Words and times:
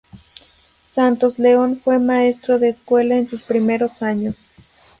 Santos 0.87 1.37
León 1.37 1.79
fue 1.79 1.99
maestro 1.99 2.57
de 2.57 2.69
escuela 2.69 3.19
en 3.19 3.29
sus 3.29 3.43
primeros 3.43 4.01
años. 4.01 4.33